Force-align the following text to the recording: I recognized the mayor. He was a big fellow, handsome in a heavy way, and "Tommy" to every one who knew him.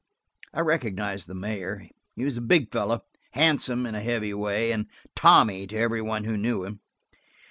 I 0.51 0.61
recognized 0.61 1.27
the 1.27 1.35
mayor. 1.35 1.87
He 2.15 2.23
was 2.23 2.35
a 2.35 2.41
big 2.41 2.71
fellow, 2.71 3.05
handsome 3.33 3.85
in 3.85 3.93
a 3.93 4.01
heavy 4.01 4.33
way, 4.33 4.71
and 4.71 4.87
"Tommy" 5.13 5.67
to 5.67 5.75
every 5.75 6.01
one 6.01 6.23
who 6.23 6.37
knew 6.37 6.63
him. 6.65 6.79